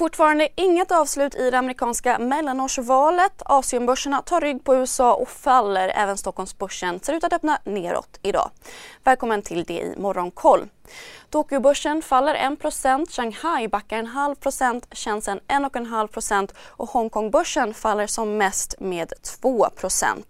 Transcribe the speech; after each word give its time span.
Fortfarande 0.00 0.48
inget 0.54 0.92
avslut 0.92 1.34
i 1.34 1.50
det 1.50 1.58
amerikanska 1.58 2.18
mellanårsvalet. 2.18 3.42
Asienbörserna 3.44 4.22
tar 4.22 4.40
rygg 4.40 4.64
på 4.64 4.74
USA 4.76 5.14
och 5.14 5.28
faller. 5.28 5.88
Även 5.88 6.18
Stockholmsbörsen 6.18 7.00
ser 7.00 7.12
ut 7.12 7.24
att 7.24 7.32
öppna 7.32 7.58
neråt 7.64 8.18
idag. 8.22 8.50
Välkommen 9.04 9.42
till 9.42 9.64
det 9.64 9.80
i 9.80 9.94
Morgonkoll. 9.96 10.68
Tokyobörsen 11.30 12.02
faller 12.02 12.34
1 12.34 13.10
Shanghai 13.10 13.68
backar 13.68 13.98
en 13.98 14.06
halv 14.06 14.34
procent, 14.34 14.86
Shenzhen 14.90 15.40
1,5% 15.48 16.54
och 16.66 16.88
Hongkongbörsen 16.88 17.74
faller 17.74 18.06
som 18.06 18.36
mest 18.36 18.74
med 18.80 19.12
2% 19.42 20.24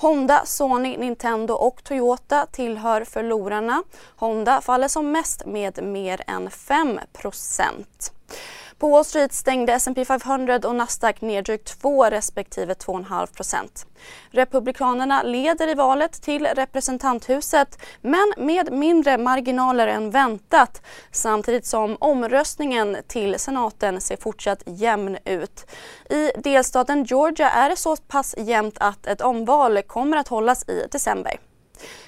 Honda, 0.00 0.42
Sony, 0.46 0.96
Nintendo 0.96 1.54
och 1.54 1.84
Toyota 1.84 2.46
tillhör 2.46 3.04
förlorarna. 3.04 3.82
Honda 4.16 4.60
faller 4.60 4.88
som 4.88 5.12
mest 5.12 5.46
med 5.46 5.82
mer 5.82 6.22
än 6.26 6.50
5 6.50 7.00
på 8.78 8.88
Wall 8.88 9.04
Street 9.04 9.32
stängde 9.32 9.72
S&P 9.72 10.04
500 10.04 10.60
och 10.64 10.74
Nasdaq 10.74 11.20
ner 11.20 11.42
drygt 11.42 11.80
2 11.80 12.04
respektive 12.04 12.74
2,5% 12.74 13.86
Republikanerna 14.30 15.22
leder 15.22 15.68
i 15.68 15.74
valet 15.74 16.22
till 16.22 16.46
representanthuset 16.46 17.78
men 18.00 18.32
med 18.36 18.72
mindre 18.72 19.18
marginaler 19.18 19.86
än 19.86 20.10
väntat 20.10 20.82
samtidigt 21.12 21.66
som 21.66 21.96
omröstningen 22.00 22.96
till 23.06 23.38
senaten 23.38 24.00
ser 24.00 24.16
fortsatt 24.16 24.62
jämn 24.66 25.18
ut. 25.24 25.66
I 26.10 26.30
delstaten 26.36 27.04
Georgia 27.04 27.50
är 27.50 27.68
det 27.68 27.76
så 27.76 27.96
pass 27.96 28.34
jämnt 28.38 28.78
att 28.80 29.06
ett 29.06 29.20
omval 29.20 29.82
kommer 29.82 30.16
att 30.16 30.28
hållas 30.28 30.68
i 30.68 30.86
december. 30.90 31.38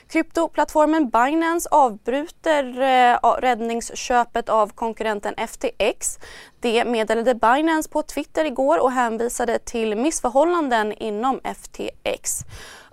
Kryptoplattformen 0.09 1.11
Binance 1.11 1.69
avbryter 1.71 2.81
eh, 2.81 3.33
räddningsköpet 3.41 4.49
av 4.49 4.73
konkurrenten 4.73 5.35
FTX. 5.49 6.19
Det 6.61 6.85
meddelade 6.85 7.35
Binance 7.35 7.91
på 7.91 8.03
Twitter 8.03 8.45
igår 8.45 8.83
och 8.83 8.93
hänvisade 8.93 9.59
till 9.59 9.97
missförhållanden 9.97 10.93
inom 10.93 11.41
FTX. 11.45 12.45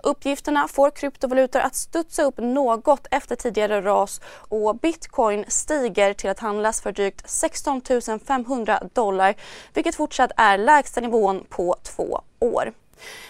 Uppgifterna 0.02 0.68
får 0.68 0.90
kryptovalutor 0.90 1.60
att 1.60 1.74
studsa 1.74 2.22
upp 2.22 2.38
något 2.38 3.06
efter 3.10 3.36
tidigare 3.36 3.80
ras 3.80 4.20
och 4.48 4.76
bitcoin 4.76 5.44
stiger 5.48 6.14
till 6.14 6.30
att 6.30 6.38
handlas 6.38 6.80
för 6.80 6.92
drygt 6.92 7.30
16 7.30 7.82
500 8.26 8.82
dollar 8.92 9.34
vilket 9.74 9.94
fortsatt 9.94 10.30
är 10.36 10.58
lägsta 10.58 11.00
nivån 11.00 11.44
på 11.48 11.76
två 11.82 12.20
år. 12.40 12.72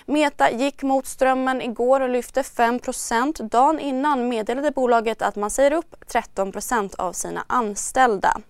Meta 0.06 0.50
gick 0.50 0.82
mot 0.82 1.06
strömmen 1.06 1.62
igår 1.62 2.00
och 2.00 2.08
lyfte 2.08 2.42
5% 2.42 3.42
Dagen 3.42 3.80
innan 3.80 4.28
meddelade 4.28 4.70
bolaget 4.70 5.22
att 5.22 5.36
man 5.36 5.50
säger 5.50 5.72
upp 5.72 5.94
13% 6.12 6.94
av 6.98 7.12
sina 7.12 7.44
anställda. 7.46 8.40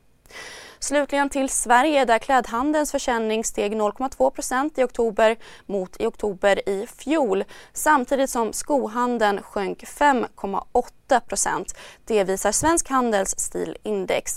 Slutligen 0.79 1.29
till 1.29 1.49
Sverige 1.49 2.05
där 2.05 2.19
klädhandelns 2.19 2.91
försäljning 2.91 3.45
steg 3.45 3.75
0,2% 3.75 4.81
i 4.81 4.85
oktober 4.85 5.37
mot 5.67 5.97
i 6.01 6.07
oktober 6.07 6.69
i 6.69 6.87
fjol 6.87 7.45
samtidigt 7.73 8.31
som 8.31 8.53
skohandeln 8.53 9.43
sjönk 9.43 9.85
5,8% 9.85 11.75
Det 12.05 12.25
visar 12.25 12.53
Svensk 12.53 12.89
Handels 12.89 13.39
stilindex. 13.39 14.37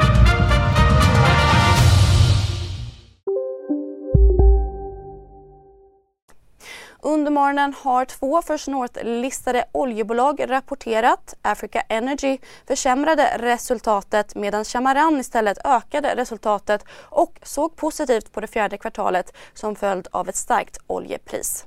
Under 7.11 7.31
morgonen 7.31 7.73
har 7.73 8.05
två 8.05 8.41
First 8.41 8.67
North-listade 8.67 9.65
oljebolag 9.71 10.49
rapporterat. 10.49 11.33
Africa 11.41 11.81
Energy 11.89 12.37
försämrade 12.67 13.37
resultatet 13.37 14.35
medan 14.35 14.65
Chamaran 14.65 15.19
istället 15.19 15.65
ökade 15.65 16.15
resultatet 16.15 16.85
och 17.09 17.39
såg 17.43 17.75
positivt 17.75 18.31
på 18.31 18.41
det 18.41 18.47
fjärde 18.47 18.77
kvartalet 18.77 19.33
som 19.53 19.75
följd 19.75 20.07
av 20.11 20.29
ett 20.29 20.35
starkt 20.35 20.77
oljepris. 20.87 21.65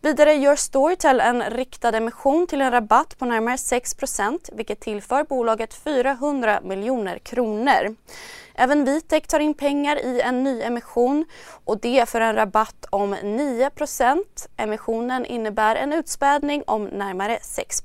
Vidare 0.00 0.34
gör 0.34 0.56
Storytel 0.56 1.20
en 1.20 1.42
riktad 1.42 1.96
emission 1.96 2.46
till 2.46 2.60
en 2.60 2.70
rabatt 2.70 3.18
på 3.18 3.24
närmare 3.24 3.56
6% 3.56 4.38
vilket 4.52 4.80
tillför 4.80 5.24
bolaget 5.24 5.74
400 5.74 6.60
miljoner 6.62 7.18
kronor. 7.18 7.96
Även 8.60 8.84
Vitec 8.84 9.26
tar 9.26 9.40
in 9.40 9.54
pengar 9.54 9.96
i 9.96 10.20
en 10.20 10.44
ny 10.44 10.62
emission 10.62 11.24
och 11.64 11.80
det 11.80 12.08
för 12.08 12.20
en 12.20 12.34
rabatt 12.34 12.86
om 12.90 13.14
9% 13.14 14.18
Emissionen 14.56 15.26
innebär 15.26 15.76
en 15.76 15.92
utspädning 15.92 16.62
om 16.66 16.84
närmare 16.84 17.38
6 17.42 17.82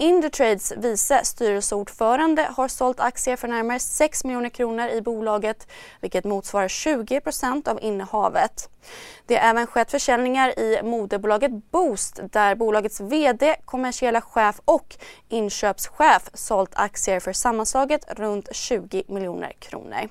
Indutrades 0.00 0.72
vice 0.76 1.24
styrelseordförande 1.24 2.42
har 2.56 2.68
sålt 2.68 3.00
aktier 3.00 3.36
för 3.36 3.48
närmare 3.48 3.78
6 3.78 4.24
miljoner 4.24 4.48
kronor 4.48 4.88
i 4.88 5.02
bolaget 5.02 5.66
vilket 6.00 6.24
motsvarar 6.24 6.68
20% 6.68 7.68
av 7.68 7.78
innehavet. 7.82 8.68
Det 9.26 9.36
har 9.36 9.50
även 9.50 9.66
skett 9.66 9.90
försäljningar 9.90 10.58
i 10.58 10.80
moderbolaget 10.82 11.50
Boost 11.70 12.20
där 12.32 12.54
bolagets 12.54 13.00
VD, 13.00 13.56
kommersiella 13.64 14.20
chef 14.20 14.60
och 14.64 14.96
inköpschef 15.28 16.30
sålt 16.34 16.70
aktier 16.74 17.20
för 17.20 17.32
sammanslaget 17.32 18.04
runt 18.18 18.48
20 18.52 19.02
miljoner 19.08 19.52
kronor. 19.58 20.08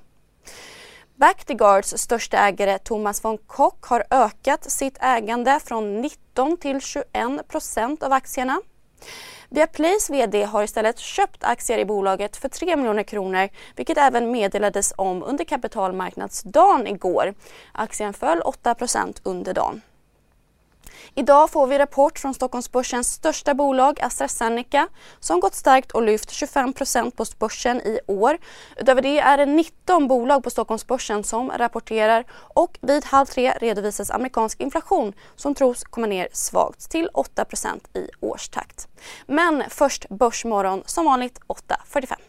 Bactiguards 1.16 1.98
största 1.98 2.38
ägare 2.38 2.80
Thomas 2.80 3.24
von 3.24 3.38
Koch 3.38 3.88
har 3.90 4.04
ökat 4.10 4.72
sitt 4.72 4.98
ägande 5.02 5.60
från 5.66 6.02
19 6.02 6.58
till 6.58 6.82
21 6.82 7.48
procent 7.48 8.04
av 8.04 8.14
aktierna. 8.14 8.62
Viaplays 9.52 10.10
VD 10.10 10.44
har 10.44 10.64
istället 10.64 11.00
köpt 11.00 11.44
aktier 11.44 11.78
i 11.78 11.86
bolaget 11.86 12.38
för 12.38 12.50
3 12.50 12.76
miljoner 12.76 13.04
kronor 13.04 13.50
vilket 13.76 13.98
även 13.98 14.32
meddelades 14.32 14.94
om 14.98 15.24
under 15.24 15.44
kapitalmarknadsdagen 15.44 16.88
igår. 16.88 17.34
Aktien 17.72 18.14
föll 18.14 18.42
8% 18.42 19.20
under 19.24 19.54
dagen. 19.54 19.82
Idag 21.20 21.50
får 21.50 21.68
vi 21.68 21.78
rapport 21.78 22.20
från 22.20 22.34
Stockholmsbörsens 22.34 23.14
största 23.14 23.54
bolag 23.54 24.00
AstraZeneca 24.02 24.88
som 25.20 25.40
gått 25.40 25.56
starkt 25.56 25.92
och 25.92 26.04
lyft 26.04 26.32
25 26.32 26.74
på 27.18 27.26
börsen 27.40 27.82
i 27.82 28.00
år. 28.08 28.38
Utöver 28.78 29.02
det 29.02 29.20
är 29.20 29.38
det 29.38 29.46
19 29.46 30.08
bolag 30.08 30.44
på 30.44 30.50
Stockholmsbörsen 30.50 31.24
som 31.24 31.52
rapporterar 31.52 32.26
och 32.32 32.78
vid 32.82 33.06
halv 33.06 33.26
tre 33.26 33.54
redovisas 33.62 34.12
amerikansk 34.12 34.60
inflation 34.62 35.14
som 35.36 35.56
tros 35.56 35.84
komma 35.84 36.08
ner 36.08 36.28
svagt 36.34 36.92
till 36.92 37.10
8% 37.14 37.98
i 37.98 38.10
årstakt. 38.20 38.88
Men 39.26 39.64
först 39.70 40.10
Börsmorgon 40.10 40.84
som 40.86 41.06
vanligt 41.06 41.40
8.45. 41.48 42.29